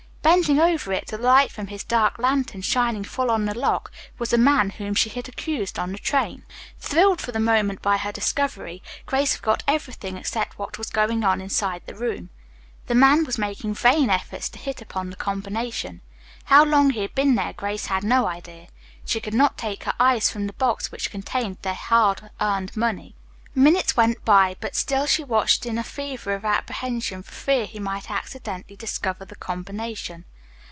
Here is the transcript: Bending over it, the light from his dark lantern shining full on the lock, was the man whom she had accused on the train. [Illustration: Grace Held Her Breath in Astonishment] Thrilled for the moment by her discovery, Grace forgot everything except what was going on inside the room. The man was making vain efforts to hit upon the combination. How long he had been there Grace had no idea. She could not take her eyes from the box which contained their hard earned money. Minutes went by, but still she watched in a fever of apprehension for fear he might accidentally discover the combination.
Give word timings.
Bending 0.23 0.59
over 0.59 0.93
it, 0.93 1.07
the 1.07 1.17
light 1.17 1.51
from 1.51 1.65
his 1.67 1.83
dark 1.83 2.19
lantern 2.19 2.61
shining 2.61 3.03
full 3.03 3.31
on 3.31 3.45
the 3.45 3.57
lock, 3.57 3.91
was 4.19 4.29
the 4.29 4.37
man 4.37 4.69
whom 4.69 4.93
she 4.93 5.09
had 5.09 5.27
accused 5.27 5.79
on 5.79 5.91
the 5.91 5.97
train. 5.97 6.43
[Illustration: 6.43 6.45
Grace 6.45 6.91
Held 6.91 7.21
Her 7.21 7.31
Breath 7.31 7.35
in 7.35 7.41
Astonishment] 7.41 7.81
Thrilled 7.81 7.81
for 7.81 7.81
the 7.81 7.81
moment 7.81 7.81
by 7.81 7.97
her 7.97 8.11
discovery, 8.11 8.83
Grace 9.07 9.35
forgot 9.35 9.63
everything 9.67 10.17
except 10.17 10.59
what 10.59 10.77
was 10.77 10.91
going 10.91 11.23
on 11.23 11.41
inside 11.41 11.81
the 11.87 11.95
room. 11.95 12.29
The 12.85 12.93
man 12.95 13.25
was 13.25 13.39
making 13.39 13.73
vain 13.73 14.11
efforts 14.11 14.47
to 14.49 14.59
hit 14.59 14.79
upon 14.79 15.09
the 15.09 15.15
combination. 15.15 16.01
How 16.45 16.63
long 16.65 16.91
he 16.91 17.01
had 17.01 17.15
been 17.15 17.33
there 17.33 17.53
Grace 17.53 17.87
had 17.87 18.03
no 18.03 18.27
idea. 18.27 18.67
She 19.03 19.19
could 19.21 19.33
not 19.33 19.57
take 19.57 19.85
her 19.85 19.95
eyes 19.99 20.29
from 20.29 20.45
the 20.45 20.53
box 20.53 20.91
which 20.91 21.09
contained 21.09 21.57
their 21.63 21.73
hard 21.73 22.29
earned 22.39 22.77
money. 22.77 23.15
Minutes 23.53 23.97
went 23.97 24.23
by, 24.23 24.55
but 24.61 24.77
still 24.77 25.05
she 25.05 25.25
watched 25.25 25.65
in 25.65 25.77
a 25.77 25.83
fever 25.83 26.33
of 26.35 26.45
apprehension 26.45 27.21
for 27.21 27.33
fear 27.33 27.65
he 27.65 27.79
might 27.79 28.09
accidentally 28.09 28.77
discover 28.77 29.25
the 29.25 29.35
combination. 29.35 30.23